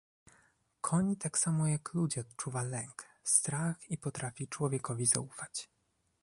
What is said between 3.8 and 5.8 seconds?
i potrafi człowiekowi zaufać